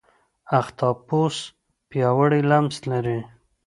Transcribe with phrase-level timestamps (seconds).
[0.59, 1.35] اختاپوس
[1.89, 3.19] پیاوړی لمس لري.